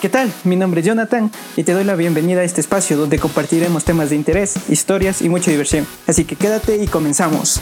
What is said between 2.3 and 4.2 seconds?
a este espacio donde compartiremos temas de